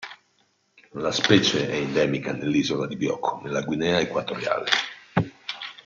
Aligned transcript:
La 0.93 1.11
specie 1.11 1.69
è 1.69 1.75
endemica 1.75 2.31
dell'isola 2.33 2.87
di 2.87 2.95
Bioko, 2.95 3.39
nella 3.43 3.61
Guinea 3.61 3.99
Equatoriale. 3.99 4.71